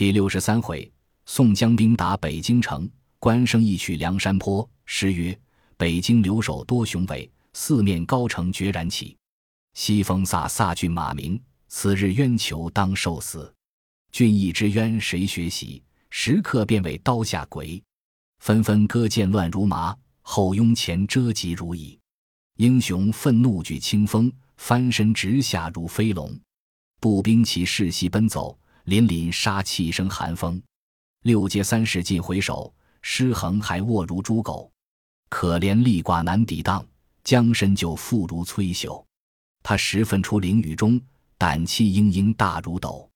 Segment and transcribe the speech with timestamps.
[0.00, 0.90] 第六十三回，
[1.26, 4.66] 宋江兵打北京城，关胜义取梁山坡。
[4.86, 5.38] 诗曰
[5.76, 9.14] ：“北京留守多雄伟，四面高城决然起。
[9.74, 13.54] 西风飒飒骏马鸣，此日冤囚当受死。
[14.10, 15.82] 俊义之冤谁学习？
[16.08, 17.82] 时刻便为刀下鬼。
[18.38, 21.98] 纷纷割剑乱如麻，后拥前遮急如蚁。
[22.56, 26.34] 英雄愤怒举清风，翻身直下如飞龙。
[27.00, 28.58] 步兵齐势西奔走，
[28.90, 30.60] 凛凛杀气生寒风。
[31.22, 34.68] 六街三十尽回首，尸横还卧如猪狗。”
[35.30, 36.84] 可怜力寡难抵挡，
[37.22, 39.00] 将身就缚如摧朽。
[39.62, 41.00] 他十分出囹圄中，
[41.38, 43.08] 胆气盈盈大如斗。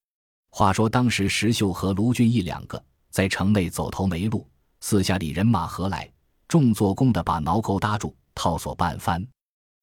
[0.51, 4.49] 话说当时石秀和卢俊义两个在城内走投没路，
[4.81, 6.09] 四下里人马何来，
[6.47, 9.27] 众做工的把挠钩搭住，套索半翻。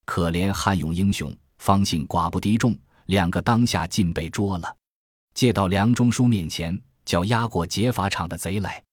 [0.06, 2.74] 可怜汉勇英雄，方信寡不敌众，
[3.08, 4.74] 两个当下尽被捉了，
[5.34, 8.84] 借到梁中书面前，叫押过劫法场的贼来。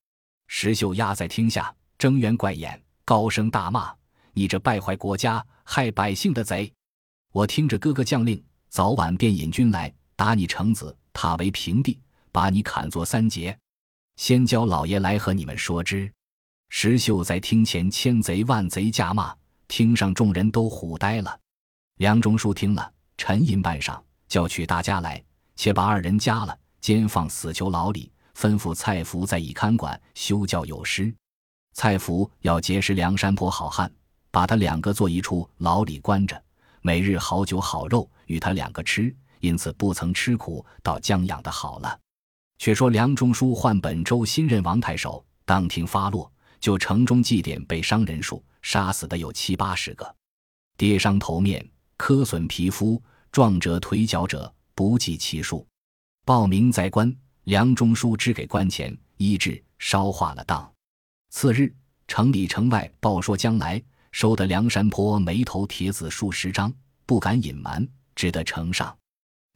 [0.47, 2.81] 石秀押在厅下，睁圆怪眼。
[3.05, 3.91] 高声大骂
[4.35, 6.71] ：“你这败坏国家、害百姓的贼！
[7.33, 11.99] 我听着哥哥将令，早晚便引军来打你城子，踏为平地，
[12.31, 13.59] 把你砍作三截。
[14.17, 16.13] 先教老爷来和你们说之。”
[16.69, 19.35] 石秀在厅前千贼万贼驾骂，
[19.69, 21.41] 厅上众人都唬呆了。
[21.97, 25.25] 梁中书听了，沉吟半晌，叫取大家来，
[25.59, 31.13] 且把二人加了，监放死囚牢里，吩咐蔡福在驿看管，休教有失。
[31.73, 33.93] 蔡福要结识梁山泊好汉，
[34.31, 36.41] 把他两个做一处牢里关着，
[36.81, 41.99] 每日好酒好肉与他两个吃，因此不曾吃苦，倒将养的好了。
[42.59, 50.15] 却说梁中书换本州新任王太守，当庭发落，就城中祭奠被伤人数，杀死的有七八十个，
[50.77, 55.67] 跌伤头面、磕损皮肤、撞折腿脚者不计其数。
[56.25, 57.13] 报名在官，
[57.43, 60.73] 梁中书支给官钱，医治烧化了当。
[61.31, 61.75] 次日，
[62.07, 66.73] 城里城外报说将来，收得梁山坡眉头帖子数十张，
[67.07, 68.97] 不敢隐瞒，只得呈上。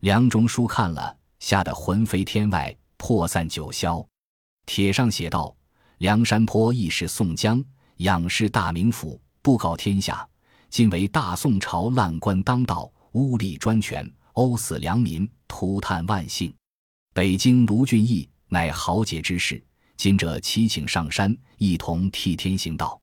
[0.01, 4.05] 梁中书看了，吓得魂飞天外，魄散九霄。
[4.67, 5.55] 帖上写道
[5.99, 7.65] ：“梁山坡亦是宋江，
[7.99, 10.29] 仰视大名府，布告天下，
[10.69, 16.55] 今为大宋朝烂官当道，污吏专权，殴死良民，涂炭万姓。
[17.15, 19.63] 北京卢俊义乃豪杰之士。”
[19.95, 23.01] 今者祈请上山，一同替天行道。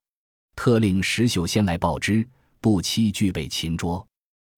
[0.54, 2.28] 特令石秀先来报之，
[2.60, 4.06] 不期俱被擒捉。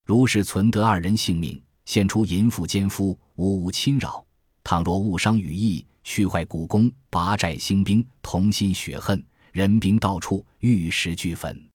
[0.08, 4.26] 如是存得二人性命，现出淫妇奸夫，无无侵扰。
[4.64, 11.70] 倘若误伤羽翼，去坏古宫，拔寨兴兵，同心血恨，人兵到处，玉石俱焚。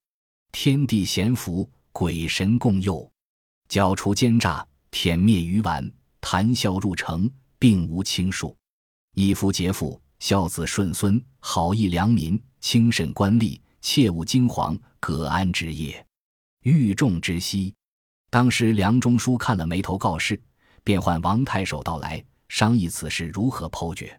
[0.50, 3.08] 天地咸福，鬼神共佑，
[3.68, 8.56] 剿除奸诈，舔灭鱼丸，谈笑入城，并无轻数。
[9.14, 10.00] 义夫劫妇。
[10.18, 16.04] 孝子顺孙，好义良民，轻慎官吏，切勿惊惶，隔安之业，
[16.62, 17.74] 欲众之息。
[18.30, 20.40] 当时梁中书看了眉头告示，
[20.82, 24.18] 便唤王太守到来，商议此事如何剖决。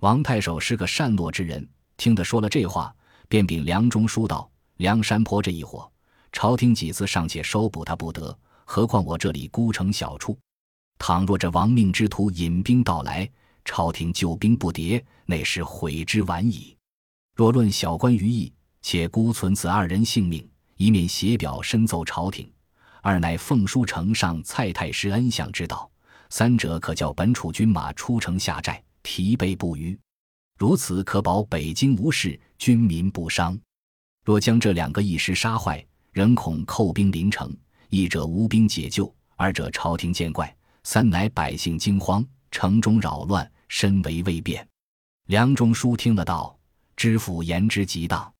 [0.00, 2.92] 王太守是个善诺之人，听得说了这话，
[3.28, 5.88] 便禀梁中书道：“梁山坡这一伙，
[6.32, 8.36] 朝廷几次尚且收捕他不得，
[8.70, 10.38] 何况我这里孤城小处？
[10.98, 13.26] 倘若这亡命之徒引兵到来。”
[13.64, 16.76] 朝廷救兵不迭，那是悔之晚矣。
[17.34, 18.52] 若论小官于义，
[18.82, 20.46] 且孤存此二人性命，
[20.76, 22.46] 一面写表申奏朝廷；
[23.02, 25.90] 二乃奉书呈上蔡太师恩相之道。
[26.28, 29.98] 三者可叫本处军马出城下寨，提备不虞。
[30.58, 33.58] 如此可保北京无事，军民不伤。
[34.24, 37.54] 若将这两个一时杀坏，仍恐寇兵临城，
[37.88, 40.54] 一者无兵解救，二者朝廷见怪，
[40.84, 43.50] 三乃百姓惊慌，城中扰乱。
[43.70, 44.66] 身为未变，
[45.26, 46.58] 梁中书听得道
[46.96, 48.32] ：“知府言之极当。”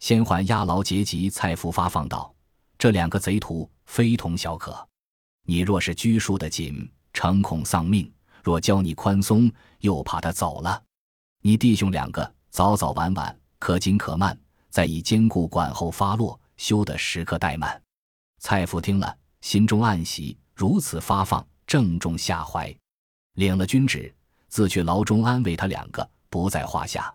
[0.00, 2.30] 先还押牢劫籍蔡福发放道
[2.76, 4.86] ：“这两个贼徒非同小可，
[5.46, 8.04] 你若是拘束得紧，诚恐丧命；
[8.44, 10.82] 若教你宽松，又怕他走了。
[11.40, 14.38] 你弟兄两个早早晚晚，可紧可慢，
[14.68, 17.82] 再以坚固管后发落，休得时刻怠慢。”
[18.38, 22.74] 蔡福听了，心中暗喜，如此发放，正中下怀，
[23.34, 24.12] 领了军旨。
[24.48, 27.12] 自去牢中安慰他两个不在话下，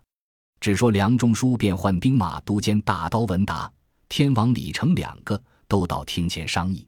[0.60, 3.72] 只说梁中书便换兵马都监大刀文达、
[4.08, 6.86] 天王李成两个都到厅前商议。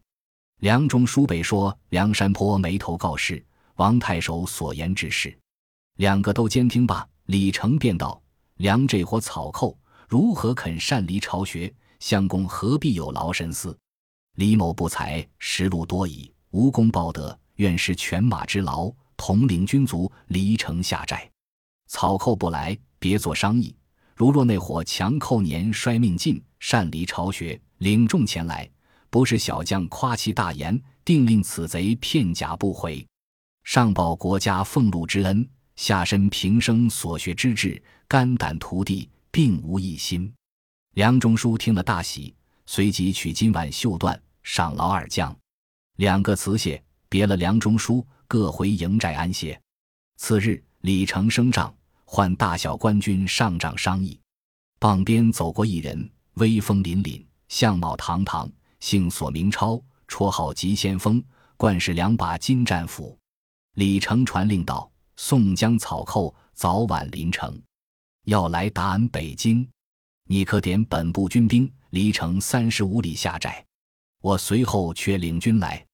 [0.60, 3.44] 梁中书北说梁山坡眉头告示
[3.76, 5.36] 王太守所言之事，
[5.96, 7.06] 两个都监听罢。
[7.26, 8.22] 李成便道
[8.58, 9.76] ：“梁这伙草寇
[10.06, 11.74] 如何肯擅离巢穴？
[12.00, 13.76] 相公何必有劳神思？
[14.34, 21.30] 李某不才，实禄多矣，无功报德，愿施犬马之劳。”统领军卒离城下寨。
[21.86, 23.72] 草寇不来，别做商议。
[24.16, 28.68] 如若那伙强寇年衰命尽，擅离巢穴，领众前来，
[29.10, 33.06] 不是小将夸其大言，定令此贼片甲不回。
[33.62, 40.30] 上报国家俸禄之恩，下身平生所学之志，肝胆涂地，并无一心。
[40.94, 42.34] 梁中书听了大喜，
[42.66, 45.36] 随即取金碗绣缎，赏劳二将。
[45.96, 49.60] 两个辞谢，别了梁中书，各回营寨安歇。
[50.16, 51.74] 次日，李成升帐。
[52.06, 54.20] 唤大小官军上帐商议，
[54.78, 58.48] 傍边走过一人，威风凛凛，相貌堂堂，
[58.78, 61.20] 姓索名超，绰号急先锋，
[61.56, 63.18] 冠是两把金战斧。
[63.74, 67.60] 李成传令道：“宋江草寇早晚临城，
[68.26, 69.68] 要来打俺北京，
[70.28, 73.64] 你可点本部军兵离城三十五里下寨。
[74.24, 75.84] 我随后却领军来。”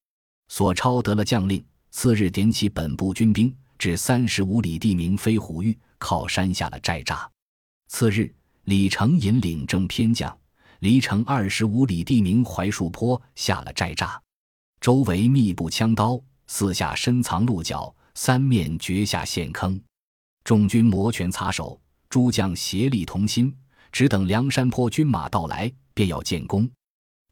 [0.47, 5.77] 索超得了将令，次日点起本部军兵至三十五里地名飞虎峪。
[5.99, 7.29] 靠山下了寨栅。
[7.89, 8.33] 次日，
[8.65, 10.35] 李成引领正偏将
[10.79, 14.19] 离城二十五里地名槐树坡下了寨栅，
[14.81, 19.79] 周围密布枪刀，四下深藏鹿角，三面掘下陷坑。
[20.43, 21.79] 众军摩拳擦手，
[22.09, 23.55] 诸将协力同心，
[23.93, 26.67] 只等梁山坡军马到来，便要建功。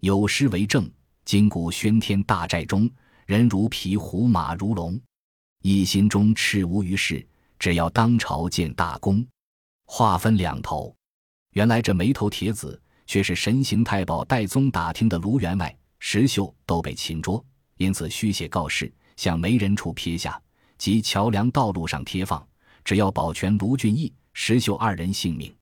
[0.00, 0.90] 有诗为证
[1.24, 2.90] ：“金鼓喧天大寨中，
[3.26, 5.00] 人如皮，虎马如龙。
[5.62, 7.26] 一心中赤无于事。”
[7.58, 9.26] 只要当朝建大功，
[9.84, 10.94] 话分两头。
[11.54, 17.44] 原来这眉头铁子却是神行太保戴宗打听的卢员外石秀都被擒捉，
[17.76, 20.40] 因此虚写告示，向没人处撇下，
[20.76, 22.46] 及桥梁道路上贴放，
[22.84, 25.52] 只要保全卢俊义、石秀二人性命。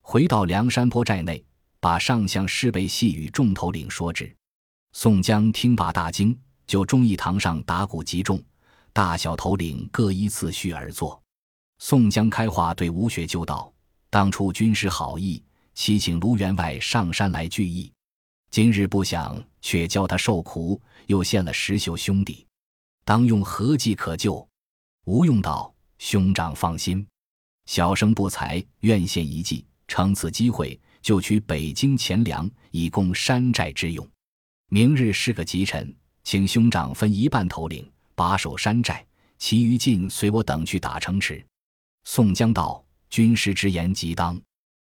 [0.00, 1.44] 回到梁山坡寨内，
[1.84, 4.34] 把上相事被细与众头领说之。
[4.94, 6.34] 宋江听罢大惊，
[6.66, 8.42] 就忠义堂上打鼓集众，
[8.90, 11.22] 大小头领各依次序而坐。
[11.80, 13.70] 宋江开话对吴学究道
[14.08, 15.44] ：“当初军师好意，
[15.74, 17.92] 祈请卢员外上山来聚义，
[18.50, 22.46] 今日不想却教他受苦，又陷了石秀兄弟，
[23.04, 24.48] 当用何计可救？”
[25.04, 25.70] 吴用道
[26.00, 27.06] ：“兄长放心，
[27.66, 34.08] 小生不才，愿献一计，乘此机会就取北京钱粮，以供山寨之用。
[34.70, 39.04] 明日是个吉辰，请兄长分一半头领把守山寨，
[39.36, 41.44] 其余尽随我等去打城池。”
[42.04, 44.40] 宋江道：“军师之言极当，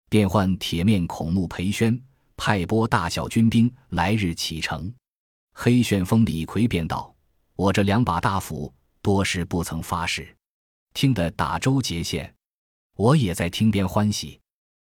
[0.08, 2.00] 便唤铁面孔目裴宣，
[2.38, 4.94] 派拨大小军兵来日启程。”
[5.56, 7.12] 黑旋风李逵便道
[7.58, 8.72] ：“我这两把大斧，
[9.02, 10.38] 多时不曾发誓，
[10.94, 12.32] 听得打州结线，
[12.98, 14.40] 我也在听边欢喜。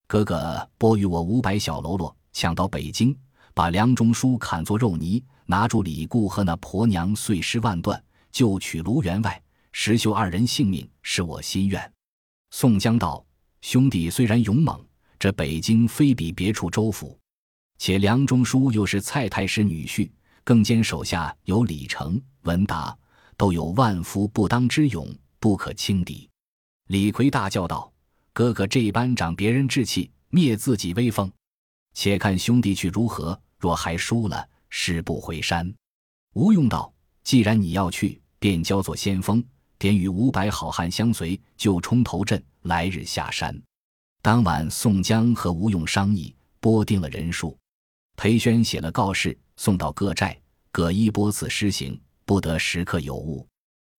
[0.07, 3.15] 哥哥拨与我五百小喽啰，抢到北京，
[3.53, 8.01] 把梁中书砍作肉泥，拿住李固和那婆娘碎尸万段，
[8.31, 9.41] 救取卢员外、
[9.71, 11.91] 石秀二人性命，是我心愿。”
[12.51, 13.25] 宋江道
[13.61, 14.79] ：“兄弟虽然勇猛，
[15.17, 17.17] 这北京非比别处州府，
[17.79, 20.11] 且梁中书又是蔡太师女婿，
[20.43, 22.95] 更兼手下有李成、文达，
[23.37, 25.07] 都有万夫不当之勇，
[25.39, 26.29] 不可轻敌。”
[26.89, 27.91] 李逵大叫道
[28.33, 31.31] ：“哥哥这般长别人志气，灭自己威风，
[31.93, 33.39] 且看兄弟去如何？
[33.59, 35.71] 若还输了，誓不回山。”
[36.33, 36.91] 吴用道
[37.23, 39.43] ：“既然你要去，便交做先锋。”
[39.77, 43.61] 点与五百好汉相随，就冲头阵，来日下山。
[44.21, 47.55] 当晚，宋江和吴用商议，拨定了人数。
[48.15, 50.39] 裴宣写了告示，送到各寨，
[50.71, 53.45] 各依拨次施行，不得时刻有误。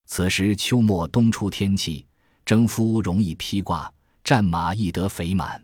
[0.07, 2.05] 此时秋末冬初天气，
[2.43, 3.93] 征夫容易披挂，
[4.25, 5.63] 战马易得肥满，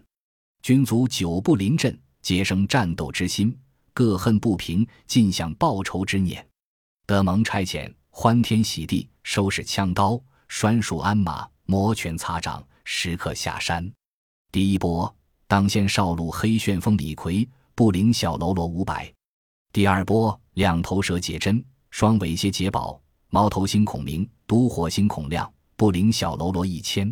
[0.61, 3.57] 军卒久不临阵，皆生战斗之心，
[3.91, 6.47] 各恨不平，尽享报仇之念。
[7.07, 7.91] 得蒙差遣。
[8.11, 13.91] 欢天喜地，收拾枪刀，拴束鞍马，摩拳擦掌，时刻下山。
[14.51, 15.11] 第一波
[15.47, 19.11] 当先少路黑旋风李逵，不领小喽啰五百；
[19.73, 27.11] 第二波两头蛇解真，双尾蝎解宝，猫头星孔明，独火星孔亮，不领小喽啰一千；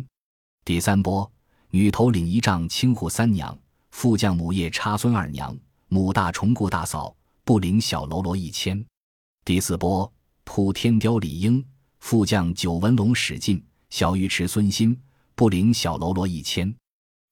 [0.64, 1.28] 第三波
[1.72, 3.56] 女头领一丈青虎三娘，
[3.90, 5.56] 副将母夜叉孙二娘，
[5.88, 8.84] 母大虫顾大嫂，不领小喽啰一千；
[9.44, 10.12] 第四波。
[10.42, 11.64] 普天雕李应，
[12.00, 15.00] 副将九纹龙史进，小尉迟孙新，
[15.36, 16.74] 不领小喽啰一千。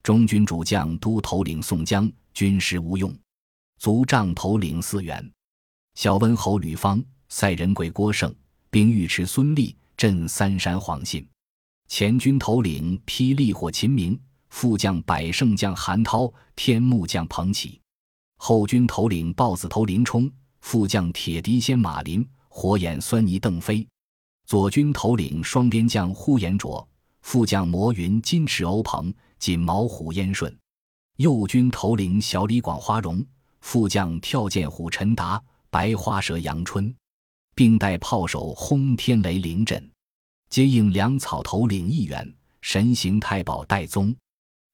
[0.05, 3.13] 中军主将都头领宋江，军师吴用，
[3.81, 5.29] 卒帐头领四员，
[5.97, 8.33] 小温侯吕方，赛人鬼郭盛，
[8.71, 11.27] 兵尉迟孙立，镇三山黄信。
[11.89, 14.17] 前军头领霹雳火秦明，
[14.51, 17.81] 副将百胜将韩涛，天目将彭起。
[18.37, 22.27] 后军头领豹子头林冲，副将铁笛仙马林。
[22.51, 23.87] 火眼狻猊邓飞，
[24.45, 26.89] 左军头领双边将呼延灼，
[27.21, 30.51] 副将摩云、金翅欧鹏、锦毛虎燕顺；
[31.19, 33.25] 右军头领小李广花荣，
[33.61, 35.41] 副将跳涧虎陈达、
[35.71, 36.93] 白花蛇杨春，
[37.55, 39.89] 并带炮手轰天雷凌震，
[40.51, 44.13] 接应粮草头领一员神行太保戴宗。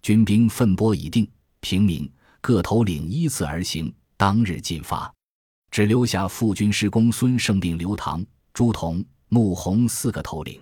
[0.04, 1.26] 军兵分拨已定，
[1.60, 5.10] 平民各头领依次而行，当日进发。
[5.70, 10.60] 只留下副军师公孙胜、并刘唐、朱仝、穆弘四个头领，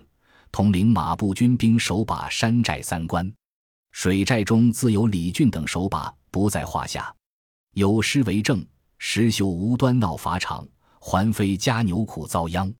[0.49, 3.29] 统领马步军兵守把山寨三关。
[3.91, 7.13] 水寨中自有李俊等守把，不在话下。
[7.73, 8.65] 有诗为证
[8.97, 10.65] ：“石秀无端闹法场，
[11.01, 12.73] 环非加牛苦遭殃。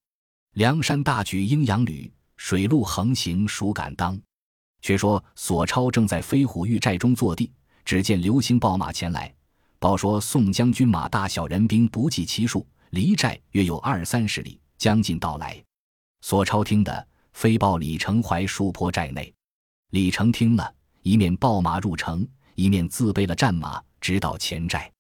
[0.54, 4.18] 梁山大举阴阳旅，水陆横行孰敢当？”
[4.84, 7.50] 却说索超正在飞虎峪寨中坐地，
[7.86, 9.34] 只见流星报马前来。
[9.80, 15.62] 报说宋将军马大小人兵不计其数，离寨约有二三十里，将近到来。
[16.22, 19.34] 索超听得，飞报李成怀戍坡寨内。
[19.92, 24.92] 李成听了一面报马入城，一面自备了战马，直到前寨。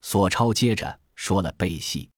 [0.00, 2.08] 索超接着说了背戏。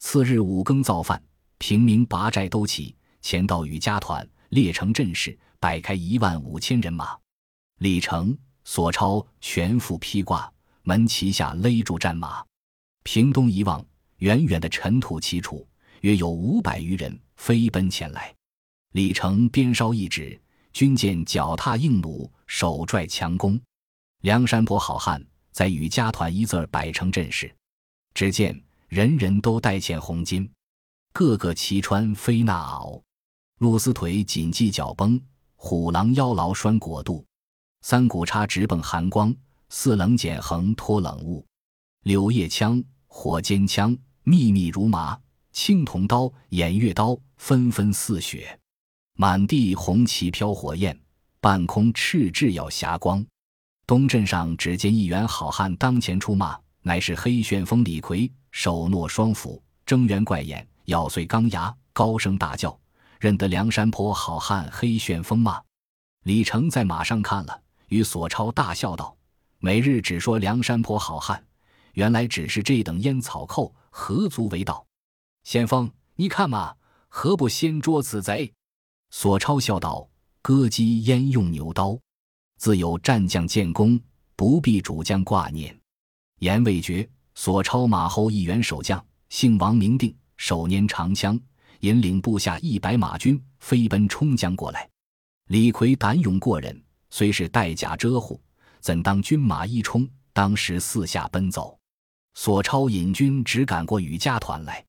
[0.00, 1.22] 次日五更造饭，
[1.56, 7.16] 平民拔寨都起，前到与家团列成阵势，摆开一万五千人马。
[7.78, 10.52] 李成、索超全副披挂。
[10.84, 12.42] 门旗下勒住战马，
[13.02, 13.84] 屏东一望，
[14.20, 15.68] 远远的尘土齐楚，
[16.00, 18.34] 约有五百余人飞奔前来。
[18.92, 20.40] 李成鞭梢一指，
[20.72, 23.60] 军舰脚踏硬弩，手拽强弓。
[24.22, 25.22] 梁山泊好汉
[25.52, 27.54] 在与家团一字摆成阵势，
[28.14, 30.48] 只见人人都戴嵌红巾，
[31.12, 33.02] 个个齐穿飞那袄，
[33.58, 35.20] 露丝腿紧系脚绷，
[35.60, 37.24] 虎狼腰牢拴裹肚，
[37.82, 39.34] 三股叉直蹦寒光。
[39.70, 41.44] 四棱剪横脱冷雾，
[42.04, 45.18] 柳叶枪、火尖枪密密如麻，
[45.52, 48.58] 青铜刀、偃月刀纷纷似雪，
[49.14, 50.98] 满地红旗飘火焰，
[51.40, 53.22] 半空赤炙耀霞光。
[53.84, 62.78] 东镇上只见一员好汉当前出马，乃是黑旋风李逵，手握双斧，睁圆怪眼，咬碎钢牙，高声大叫
[63.18, 65.62] ：“认得梁山泊好汉黑旋风吗？”
[66.24, 69.16] 李成在马上看了，与索超大笑道。
[69.60, 71.44] 每日只说梁山泊好汉，
[71.94, 74.86] 原来只是这等烟草寇，何足为道？
[75.44, 76.74] 先锋，你看嘛，
[77.08, 78.52] 何不先捉此贼？
[79.10, 80.08] 索超笑道
[80.42, 81.98] ：“割鸡焉用牛刀？
[82.58, 83.98] 自有战将建功，
[84.36, 85.76] 不必主将挂念。”
[86.40, 91.40] 言未绝，索超马后一员守将，姓王名定，手拈长枪，
[91.80, 94.88] 引领部下一百马军飞奔冲将过来。
[95.48, 98.40] 李逵胆勇过人，虽是带甲遮护。
[98.80, 101.76] 怎当军马一冲，当时四下奔走。
[102.34, 104.84] 索超引军只赶过雨家团来，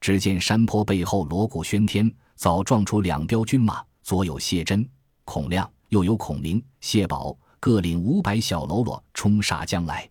[0.00, 4.88] 只见山坡背后锣鼓喧天，早撞出两彪军马，左有谢真、
[5.24, 10.08] 孔亮，右有孔明、谢宝，各领五百小喽啰冲杀将来。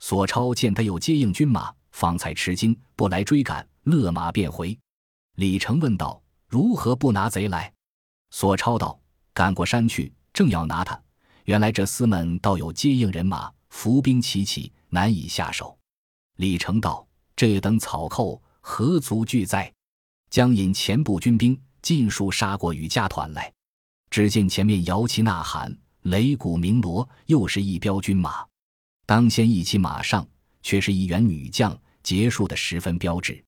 [0.00, 4.78] 索超见他有接应军马，方才吃惊，不来追赶，勒马便回。
[5.38, 7.72] 李成问道：“如何不拿贼来？”
[8.34, 8.98] 索超道
[9.32, 11.00] ：“赶过山去，正要拿他。”
[11.46, 15.78] 原来这厮们倒有接应人马，伏兵齐起，难以下手。
[16.38, 19.72] 李成道：“这等草寇何足惧哉？”
[20.28, 23.52] 将引前部军兵尽数杀过与家团来。
[24.10, 28.44] 只见前面摇旗呐喊，擂鼓鸣锣，又是一彪军马。
[29.06, 30.26] 当先一骑马上，
[30.62, 33.40] 却是一员女将，结束的十分标致，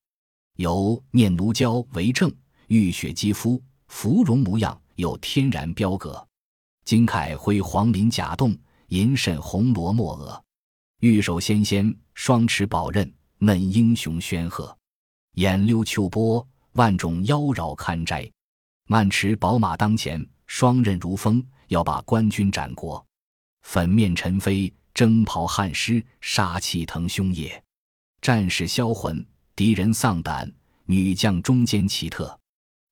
[0.60, 2.30] 由念奴娇为证，
[2.66, 6.22] 玉雪肌肤，芙蓉模样，有天然标格。
[6.84, 8.54] 金铠辉黄鳞甲洞，
[8.88, 10.44] 银肾红罗墨额，
[10.98, 14.76] 玉手纤纤，双持宝刃，嫩英雄宣赫。
[15.36, 18.30] 眼溜秋波，万种妖娆堪摘。
[18.86, 23.02] 慢驰宝马当前，双刃如风，要把官军斩国。
[23.62, 27.64] 粉面尘飞，征袍汗湿，杀气腾胸也。
[28.20, 29.24] 战士销魂，
[29.60, 30.50] 敌人丧胆。
[30.86, 32.40] 女将中间奇特，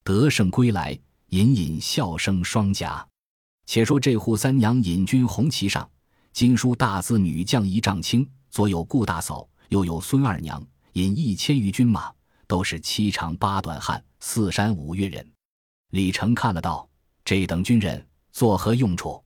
[0.04, 0.92] 得胜归来，
[1.30, 3.08] 隐隐笑声双颊。
[3.64, 5.88] 且说这扈三娘引军红旗上，
[6.30, 12.12] 经书大字女将一丈青，左有顾大嫂，右有孙二娘，引一千余军马，
[12.46, 15.26] 都是七长八短汉，四山五岳人。
[15.92, 16.86] 李成看了道
[17.24, 19.24] ：“这等军人作何用处？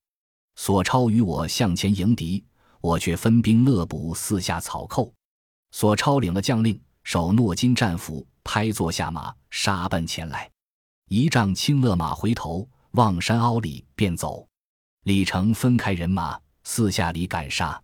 [0.55, 2.45] 索超与我向前迎敌，
[2.81, 5.13] 我却分兵勒捕四下草寇。”
[5.75, 10.51] 索超领了将令，手诺金战斧，拍坐下马，杀奔前来。
[11.09, 12.69] 一丈青勒马回头。
[12.93, 14.47] 望山凹里便走，
[15.05, 17.83] 李成分开人马，四下里赶杀。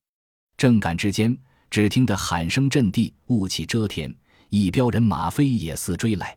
[0.59, 1.35] 正赶之间，
[1.71, 4.15] 只听得喊声震地，雾气遮天，
[4.51, 6.37] 一彪人马飞也似追来。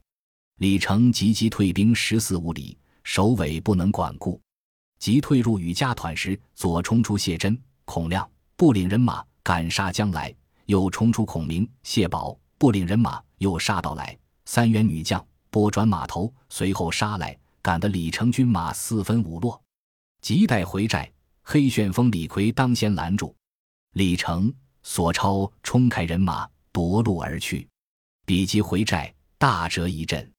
[0.60, 4.40] 李成急急退兵十四五里，首尾不能管顾。
[5.00, 10.34] 急退入与家团时，左冲出谢真、孔亮，不领人马赶杀将来；
[10.68, 14.16] 又冲出孔明、谢宝，不领人马又杀到来。
[14.46, 19.60] 三员女将拨转马头，随后杀来，赶得李成军马四分五落。
[20.22, 23.36] 急待回寨，黑旋风李逵当先拦住，
[23.94, 24.54] 李成、
[24.84, 27.68] 索超冲开人马夺路而去。
[28.28, 30.32] 比及回寨，大折一阵。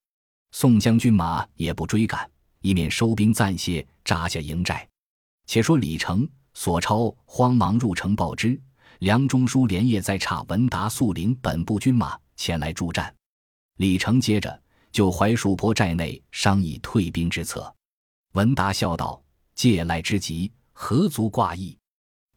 [0.51, 4.87] 宋将军马也不追赶，以免收兵暂歇，扎下营寨。
[5.45, 8.57] 且说李成、索超慌忙入城报知，
[9.03, 13.13] 梁中书连夜在差文达速领本部军马前来助战。
[13.75, 17.75] 李成接着就槐树坡寨内商议退兵之策。
[18.31, 19.21] 文达笑道。
[19.55, 21.77] 借赖之急，何足挂意？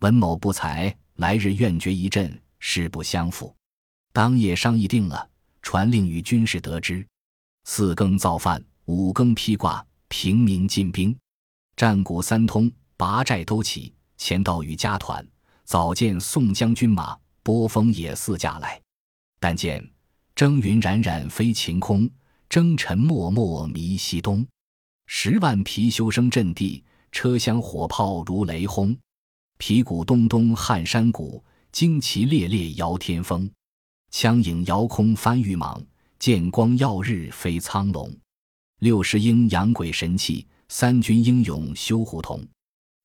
[0.00, 3.54] 文某不才，来日愿决一阵，誓不相负。
[4.12, 5.30] 当夜商议定了，
[5.62, 7.06] 传令与军士得知。
[7.64, 11.16] 四更造饭，五更披挂，平民进兵。
[11.76, 15.26] 战鼓三通，拔寨都起，前到与家团。
[15.66, 18.80] 早见宋将军马，波峰也似驾来。
[19.38, 19.86] 但见
[20.34, 22.08] 征云冉冉飞晴空，
[22.48, 24.46] 征尘漠漠迷西东。
[25.06, 26.82] 十万貔貅声震地。
[27.12, 28.94] 车厢火炮如雷轰，
[29.56, 31.42] 皮鼓咚咚撼山谷，
[31.72, 33.50] 旌旗猎猎摇天风。
[34.10, 35.82] 枪影遥空翻玉蟒，
[36.18, 38.14] 剑光耀日飞苍龙。
[38.80, 42.46] 六十鹰扬鬼神气，三军英勇修胡同。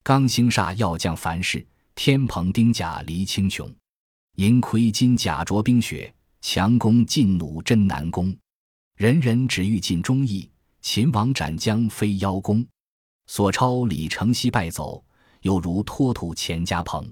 [0.04, 3.74] 刚星煞要将凡事，天蓬丁甲离青琼。
[4.38, 8.36] 银盔金甲着冰雪，强弓劲弩真难攻。
[8.96, 10.50] 人人只欲尽忠义，
[10.82, 12.66] 秦王斩将非邀功。
[13.28, 15.04] 索超、李承熙败走，
[15.42, 17.12] 又如脱土钱家棚，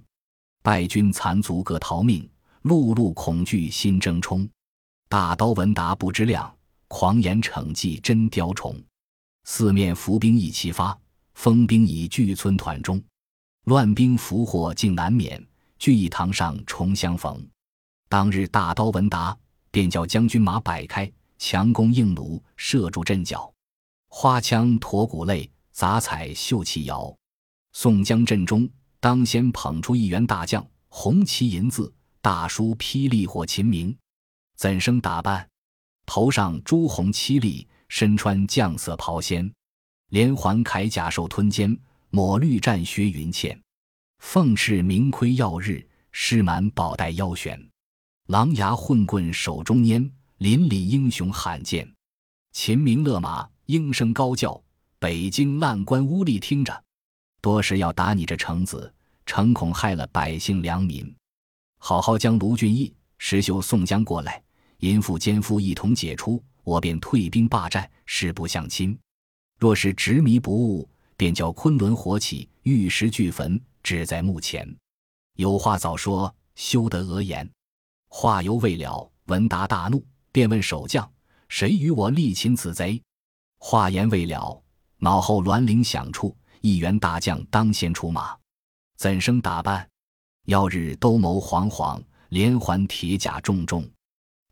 [0.62, 2.28] 败军残卒各逃命，
[2.64, 4.48] 碌碌恐惧心争冲。
[5.08, 6.54] 大刀文达不知量，
[6.88, 8.82] 狂言逞计真雕虫。
[9.44, 10.98] 四面伏兵一齐发，
[11.34, 13.02] 封兵已聚村团中，
[13.66, 15.46] 乱兵俘获竟难免，
[15.78, 17.48] 聚义堂上重相逢。
[18.08, 19.38] 当日大刀文达
[19.72, 23.54] 便叫将军马摆开，强弓硬弩射住阵脚，
[24.10, 25.50] 花枪驼骨擂。
[25.72, 27.16] 杂彩绣旗摇，
[27.72, 33.98] 宋江阵中当先捧出一员大将，红旗银字，大书“霹雳火秦明”，
[34.58, 35.48] 怎生打扮？
[36.06, 39.50] 头上朱红漆立，身穿绛色袍仙，
[40.10, 41.80] 连环铠甲兽吞肩，
[42.12, 43.56] 抹绿战靴云嵌，
[44.18, 47.70] 凤翅明盔耀日，狮满宝带腰悬，
[48.28, 51.88] 狼牙混棍手中拈，凛凛英雄罕见。
[52.52, 54.60] 秦明勒马，应声高叫。
[54.98, 56.84] 北京烂官污吏听着，
[57.42, 58.92] 多时要打你这城子，
[59.26, 61.16] 诚恐害了百姓良民。
[61.78, 64.42] 好好将卢俊义、石秀、宋江过来，
[64.80, 68.98] 淫妇奸夫一同解除，我便退兵霸占，誓不相亲。
[69.60, 70.90] 若是执迷不悟，
[71.20, 74.66] 便叫昆仑火起，玉石俱焚，只在目前。
[75.36, 77.52] 有话早说，休得讹言。
[78.08, 80.02] 话犹未了，文达大怒，
[80.32, 81.12] 便问守将
[81.50, 83.04] ：“谁与我力擒此贼？”
[83.60, 84.64] 话言未了。
[85.00, 88.34] 脑后銮铃响处，一员大将当先出马，
[88.96, 89.86] 怎生打扮？
[90.46, 93.86] 要日兜鍪黄黄，连环铁甲重重，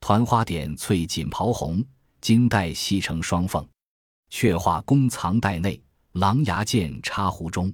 [0.01, 1.81] 团花点翠锦袍红，
[2.19, 3.65] 金带细成双凤，
[4.29, 5.81] 却化弓藏带内，
[6.17, 7.71] 狼牙剑插壶中，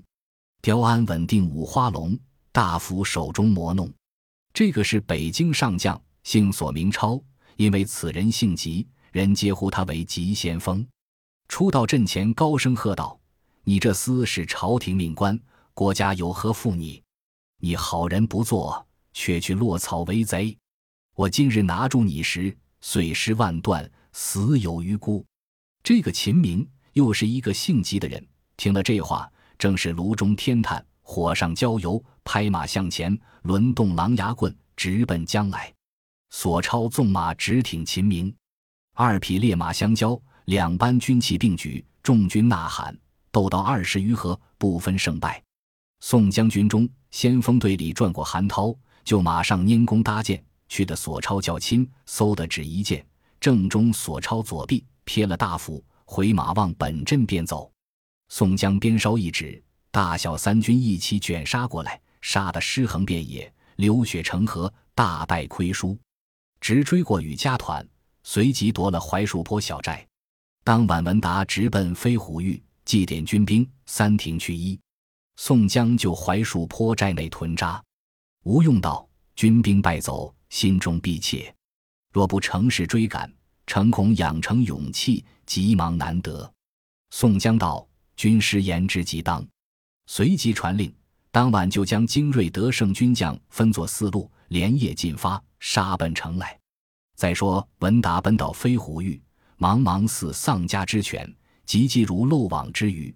[0.62, 2.19] 雕鞍稳定五花龙，
[2.51, 3.89] 大斧手中磨弄。
[4.53, 7.17] 这个是北京上将，姓索名超，
[7.56, 10.86] 因为此人性急，人皆呼他为急先锋。
[11.47, 13.17] 初到阵前，高声喝道
[13.63, 15.39] ：“你这厮是朝廷命官，
[15.73, 17.01] 国家有何负你？
[17.62, 20.58] 你好人不做，却去落草为贼。
[21.15, 25.25] 我今日拿住你时，碎尸万段，死有余辜。”
[25.82, 28.25] 这个秦明又是一个性急的人，
[28.63, 35.69] 听了这话，正是炉中添炭，火上浇油，拍马向前，抡动狼牙棍，直奔将来。
[36.30, 38.34] 索超纵马直挺秦明，
[38.93, 40.17] 二匹烈马相交。
[40.45, 42.97] 两班军旗并举，众军呐喊，
[43.34, 45.43] 斗到二十余合，不分胜败。
[45.99, 48.73] 宋将军中先锋队里转过韩涛，
[49.04, 53.06] 就马上拈弓搭箭，去的索超较亲，嗖的只一箭，
[53.41, 57.69] 正中索超左臂，撇了大斧，回马往本阵便走。
[58.35, 65.95] 宋江鞭梢一指，大小三军一起卷杀过来，杀得尸横遍野，流血成河，大败亏输，
[66.59, 67.87] 直追过雨家团，
[68.23, 70.03] 随即夺了槐树坡小寨。
[70.63, 74.79] 当晚，文达直奔飞虎峪祭奠军兵，三停去衣。
[75.35, 77.79] 宋江就槐树坡寨内屯扎。
[78.45, 81.53] 吴用道：“军兵败走，心中必怯，
[82.11, 83.31] 若不乘势追赶，
[83.67, 86.51] 诚恐养成勇气，急忙难得。”
[87.13, 89.45] 宋江道：“军师言之极当，
[90.06, 90.93] 随即传令，
[91.32, 96.58] 当晚就将精锐得胜军将分作四路，连夜进发，杀奔城来。
[97.15, 99.21] 再说文达奔到飞虎峪，
[99.58, 101.32] 茫茫似丧家之犬，
[101.65, 103.13] 急急如漏网之鱼，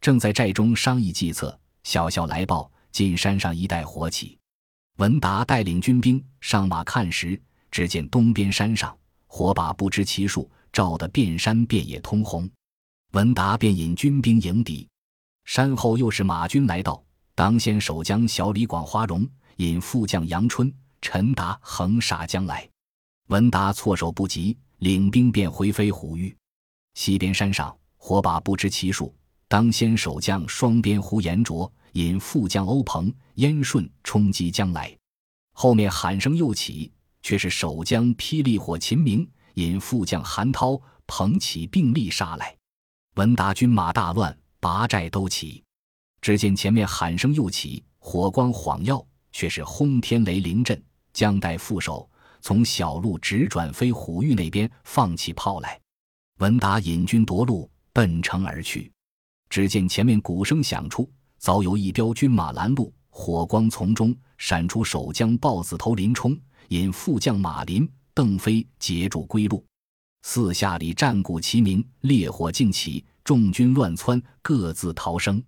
[0.00, 1.58] 正在寨中商议计策。
[1.82, 4.38] 小校来报，进山上一带火起。
[4.98, 8.94] 文达带领军兵上马看时，只见东边山上
[9.26, 12.48] 火把不知其数，照得遍山遍野通红。
[13.12, 14.88] 文达便引军兵迎敌。
[15.44, 17.02] 山后又是马军来到，
[17.34, 22.68] 当先守将小李广花荣引副将杨春、陈达横杀将来。
[23.26, 26.32] 文达措手不及，领兵便回飞虎峪。
[26.94, 29.12] 西边山上火把不知其数，
[29.48, 34.96] 当先守将双边呼延灼引副将欧鹏、燕顺冲击将来。
[35.52, 36.92] 后面喊声又起，
[37.22, 42.56] 却是守将霹雳火秦明引副将韩涛、彭起并力杀来。
[43.20, 44.34] 文达军马大乱。
[44.60, 45.62] 拔寨都起，
[46.22, 50.82] 只见前面喊声又起，火光晃耀，却是轰天雷临阵。
[51.12, 52.08] 将带副手
[52.40, 55.78] 从小路直转飞虎峪那边放起炮来。
[56.38, 58.90] 文达引军夺路奔城而去。
[59.50, 61.06] 只见前面鼓声响处，
[61.36, 66.34] 早有一彪军马拦路，火光从中闪出守将豹子头林冲，
[66.68, 69.62] 引副将马林、邓飞截住归路。
[70.22, 73.04] 四下里战鼓齐鸣，烈火竞起。
[73.30, 75.40] 众军乱窜，各自逃生。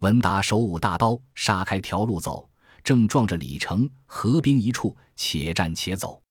[0.00, 2.46] 文达手舞大刀，杀开条路走，
[2.82, 6.22] 正撞着李成合兵一处，且战且走。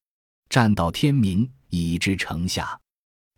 [0.49, 2.79] 战到天明，已至城下。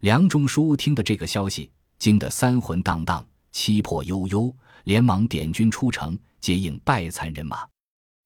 [0.01, 7.65] 梁中书听得这个消息，惊得三魂荡荡，七魄悠悠，连忙点军出城接应败残人马，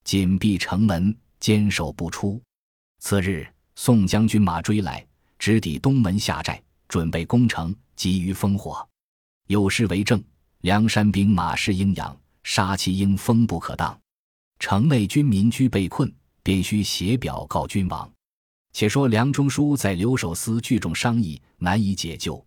[0.04, 2.42] 紧闭城门，坚守不出。
[2.98, 5.06] 次日，宋将军马追来，
[5.38, 8.89] 直抵东门下寨，准备攻城，急于烽火。
[9.50, 10.24] 有诗为证：
[10.62, 14.00] 梁山兵马势英扬，杀气应风不可当。
[14.60, 18.08] 城内军民居被困，便须写表告君王。
[18.74, 22.46] 且说梁中书在留守司聚众商议，难以解救。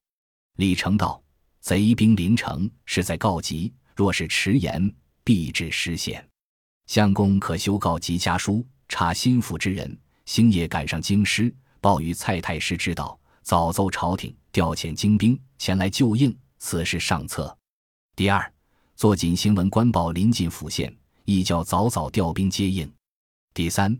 [0.59, 1.21] 李成道：
[1.59, 3.73] 贼兵临城，是在告急。
[3.97, 6.25] 若是迟延，必致失陷。
[6.87, 16.33] 相公可修告急家书，差心腹之人星夜赶上京师，报与蔡太师知道，早奏朝廷调遣精兵前来救应。
[16.64, 17.55] 此事上策。
[18.14, 18.53] 第二，
[18.94, 22.90] 坐锦行文官报临近府县，亦叫早早调兵接应。
[23.53, 23.98] 第三，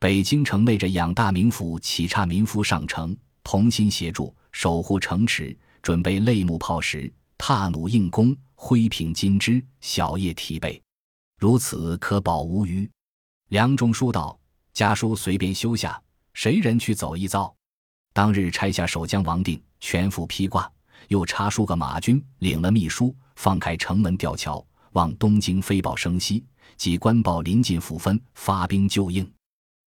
[0.00, 10.82] 北京城内着养大名府启差民夫上城，同心协助守护城池，准备擂木炮石，踏弩硬弓，挥平金枝，小夜提备，
[11.38, 12.90] 如此可保无虞。
[13.50, 14.36] 梁中书道
[14.74, 16.02] ：“家书随便修下，
[16.34, 17.54] 谁人去走一遭？”
[18.12, 20.70] 当日拆下守将王定，全副披挂。
[21.10, 26.44] 又插数个马军，领了秘书，放开城门吊桥，往东京飞报声息。
[26.76, 29.28] 即官报临近府分，发兵救应。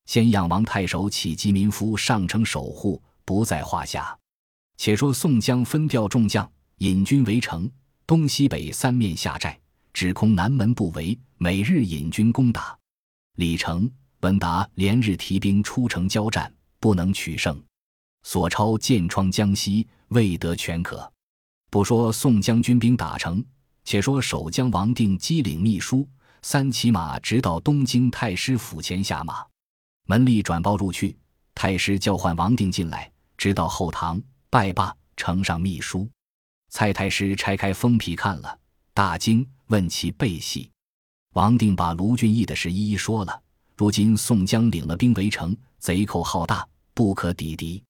[0.05, 4.15] 先养王太守起及民夫上城守护，不在话下。
[4.75, 7.71] 且说宋江分调众将，引军围城，
[8.05, 9.57] 东西北三面下寨，
[9.93, 12.77] 只空南门不围，每日引军攻打。
[13.37, 17.57] 李成、文达连日提兵出城交战，不能取胜。
[18.23, 21.11] 索超箭疮江西，未得全可。
[21.69, 23.43] 不说宋将军兵打城，
[23.83, 26.07] 且说守将王定机领秘书
[26.41, 29.45] 三骑马，直到东京太师府前下马。
[30.05, 31.17] 门吏转报入去，
[31.55, 36.09] 太师叫唤王定进来，直到后堂拜罢，呈上秘书。
[36.69, 38.59] 蔡太师拆开封皮看了，
[38.93, 40.69] 大惊，问其背细。
[41.33, 43.41] 王定把卢俊义的事一一说了。
[43.75, 47.83] 如今宋江领了兵围城，贼寇浩大，不可抵敌。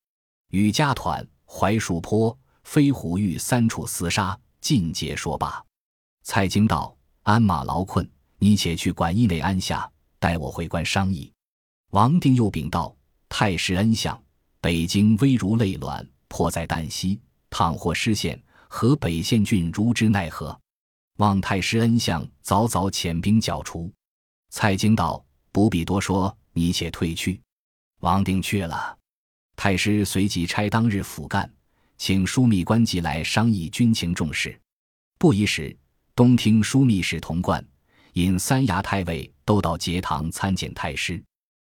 [0.53, 5.59] 与家团、槐树坡、飞虎峪三处厮杀，尽皆说罢。
[6.21, 11.33] 蔡京道：“鞍马劳困，你且去馆驿内安下，待我回关商议。”
[11.89, 12.95] 王定又禀道
[13.27, 14.21] ：“太师恩相，
[14.61, 17.19] 北京危如累卵，迫在旦夕。
[17.49, 20.55] 倘或失陷，河北县郡如之奈何？
[21.17, 23.91] 望太师恩相早早遣兵剿除。”
[24.53, 27.41] 蔡京道：“不必多说，你且退去。”
[28.01, 28.95] 王定去了。
[29.55, 31.49] 太师随即差当日府干，
[31.97, 34.59] 请枢密官即来商议军情重事。
[35.17, 35.75] 不一时，
[36.15, 37.63] 东厅枢密使童贯
[38.13, 41.23] 引三衙太尉都到节堂参见太师。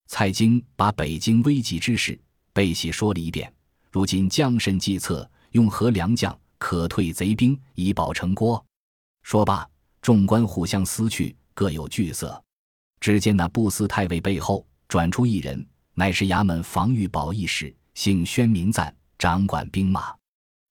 [0.07, 2.19] 蔡京把北京危急之事
[2.53, 3.53] 背细说了一遍。
[3.91, 8.63] 如今将身计策，用何良将，可退贼兵，以保城郭？
[9.23, 9.67] 说罢，
[10.03, 12.43] 众官互相撕去，各有惧色。
[13.01, 15.67] 只见那布司太尉背后转出一人。
[15.99, 20.15] 乃是衙门防御保义使，姓宣名赞，掌管兵马。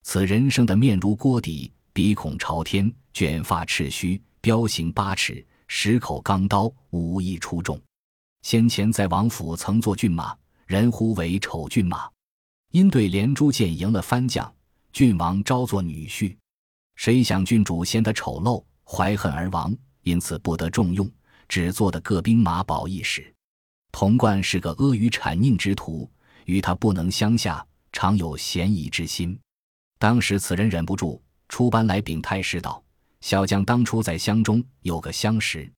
[0.03, 7.77] 此人生的面如锅底，鼻孔朝天，卷发赤须，彪形八尺，十口钢刀，武艺出众。
[8.43, 10.33] 先前在王府曾做骏马，
[10.65, 12.09] 人呼为丑骏马。
[12.71, 14.49] 因对连珠箭赢了番将，
[14.93, 16.37] 郡王招做女婿。
[16.95, 21.11] 谁想郡主嫌他丑陋，怀恨而亡，因此不得重用，
[21.49, 23.33] 只做的各兵马保义使。
[23.91, 26.09] 童贯是个阿谀谄佞之徒，
[26.45, 29.39] 与他不能相下，常有嫌疑之心。
[29.99, 32.83] 当时此人忍不住出班来禀太师道
[33.21, 35.71] ：“小将当初在乡中有个相识，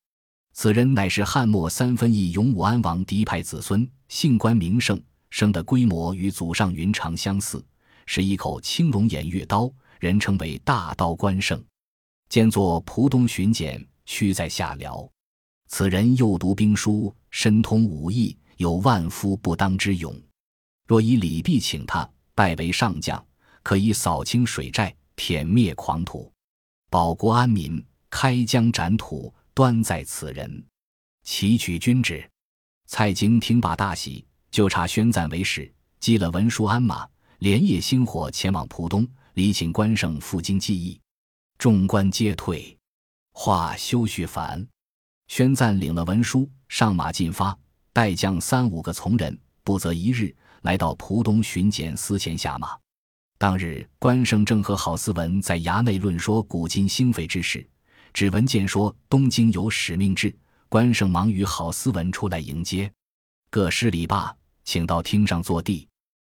[0.53, 7.63] 此人乃是汉末三分义勇武安王嫡派子孙，姓关名胜，生的规模与祖上云长相似，
[8.05, 11.61] 是一口青龙偃月刀。”人称为大刀关胜，
[12.29, 15.05] 兼作蒲东巡检，屈在下辽。
[15.67, 20.15] 此人又读兵书，深通武艺，有万夫不当之勇。
[20.87, 23.23] 若以礼毕请他拜为上将，
[23.61, 26.31] 可以扫清水寨，殄灭狂徒，
[26.89, 30.65] 保国安民，开疆展土，端在此人。
[31.23, 32.27] 齐取军旨。
[32.87, 39.07] 蔡京听罢大喜，就差宣赞为使，寄了文书鞍马，连夜星火前往浦东。
[39.35, 40.99] 礼请关胜赴京记忆，
[41.57, 42.75] 众官皆退，
[43.31, 44.67] 话休叙烦。
[45.27, 47.58] 宣赞领了文书，上马进发，
[47.91, 52.77] 带将三五个从人，不择一日，来到蒲东巡检司前下马。
[53.38, 57.67] 当日，关胜正和郝思文在衙内论说古今兴废之事，
[58.13, 60.34] 只闻见说东京有使命制，
[60.69, 62.91] 关胜忙与郝思文出来迎接，
[63.49, 65.88] 各施礼罢，请到厅上坐地。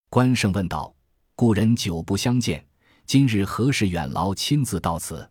[0.09, 0.93] 关胜问道
[1.35, 2.65] ：“故人久不相见。”
[3.05, 5.29] 今日何事远劳亲自到此？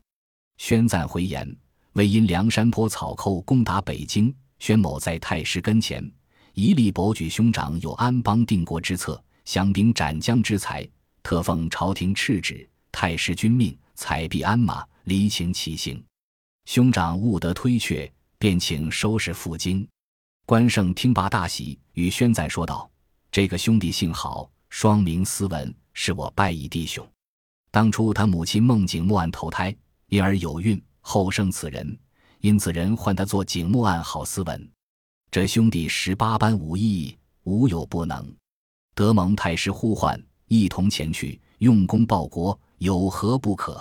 [0.59, 1.57] 宣赞回言：
[1.95, 6.09] 为因梁山坡草寇攻打北京，宣某在太师跟前，
[6.55, 10.88] 一力博举兄长有安邦定国之策，降兵斩将之才，
[11.20, 16.01] 特奉朝廷敕旨，太师君命，采璧鞍马，离情骑行。
[16.66, 19.85] 兄长务得推却，便请收拾赴京。
[20.46, 22.88] 关胜听罢大喜，与宣赞说道
[23.33, 27.05] ：“这个兄弟姓郝，双名思文，是我拜义弟兄。”
[27.72, 29.75] 当初他母亲孟景木案投胎，
[30.07, 31.98] 因而有孕，后生此人，
[32.42, 34.70] 因此人唤他做景木案郝思文。
[35.31, 38.35] 这兄弟十八般武艺，无有不能。
[38.96, 43.81] 得蒙太师呼唤，一同前去用功报国，有何不可？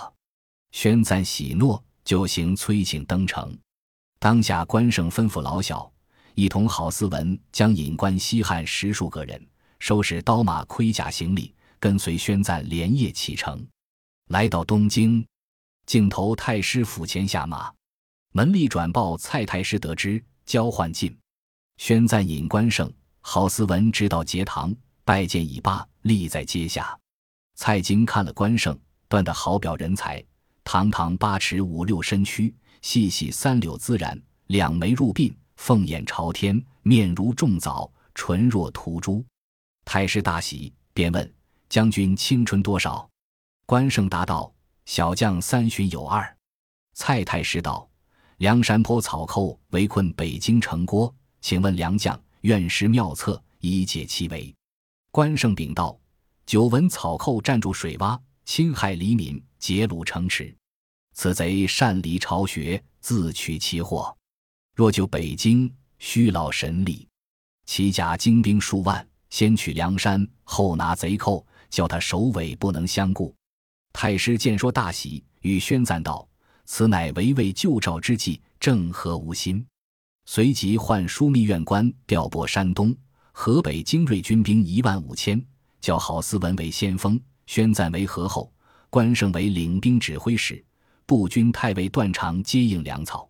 [0.70, 3.52] 宣赞喜诺，就行催请登城。
[4.20, 5.92] 当下关胜吩咐老小，
[6.36, 9.44] 一同郝思文将引关西汉十数个人，
[9.80, 13.66] 收拾刀马盔甲行李，跟随宣赞连夜启程。
[14.28, 15.26] 来到东京，
[15.84, 17.72] 镜头太师府前下马，
[18.34, 21.14] 门吏转报蔡太师得知，交换进。
[21.76, 22.90] 宣赞引关胜、
[23.20, 26.98] 郝思文直到节堂拜见已罢，立在阶下。
[27.56, 30.24] 蔡京看了关胜，断得好表人才，
[30.64, 39.22] 堂堂八尺五六身躯，细细三绺自然，两眉入鬓，凤眼朝天，面如重枣，唇若涂朱。
[39.84, 41.34] 太师大喜，便问
[41.68, 43.06] 将军青春多少？
[43.66, 44.50] 关胜答道
[44.86, 46.36] ：“小将三旬有二。”
[46.94, 47.88] 蔡太师道
[48.42, 54.52] ：“梁山坡草寇围困北京城郭，请问良将愿施妙策以解其围。”
[55.12, 55.96] 关胜禀道
[56.44, 60.52] ：“久闻草寇占住水洼，侵害黎民，劫掳城池。
[61.14, 64.12] 此贼擅离巢穴，自取其祸。
[64.74, 67.06] 若救北京，需劳神力。
[67.64, 73.32] 其甲精兵数万，先取梁山，后拿贼寇，叫他首尾不能相顾。”
[73.94, 76.28] 太师见说大喜，与宣赞道
[76.64, 79.64] ：“此乃围魏救赵之计，正合吾心。”
[80.24, 82.94] 随即唤枢密院官调拨山东、
[83.32, 85.44] 河北精锐军兵一万五千，
[85.80, 88.52] 叫郝思文为先锋，宣赞为合后，
[88.88, 90.64] 关胜为领兵指挥使，
[91.06, 93.28] 步军太尉段长接应粮草，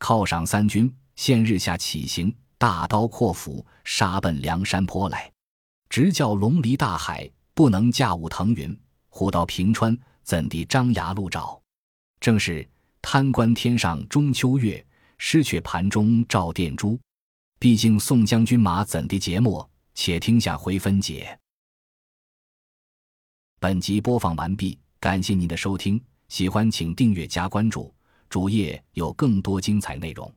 [0.00, 0.92] 犒赏三军。
[1.14, 5.30] 现日下起行，大刀阔斧，杀奔梁山坡来。
[5.88, 8.76] 直叫龙离大海，不能驾雾腾云。
[9.08, 11.56] 虎到平川，怎地张牙露爪？
[12.24, 12.66] 正是
[13.02, 14.82] 贪官天上中秋月，
[15.18, 16.98] 失却盘中照殿珠。
[17.58, 19.68] 毕竟宋将军马怎地节末？
[19.92, 21.38] 且听下回分解。
[23.60, 27.94] 本集播放完毕，感谢您的收听，喜欢请订阅加关注，
[28.30, 30.34] 主页有更多精彩内容。